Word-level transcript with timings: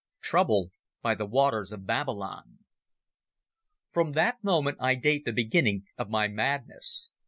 Trouble 0.23 0.71
by 1.03 1.13
The 1.13 1.27
Waters 1.27 1.71
of 1.71 1.85
Babylon 1.85 2.65
From 3.91 4.13
that 4.13 4.43
moment 4.43 4.77
I 4.81 4.95
date 4.95 5.25
the 5.25 5.31
beginning 5.31 5.85
of 5.95 6.09
my 6.09 6.27
madness. 6.27 7.11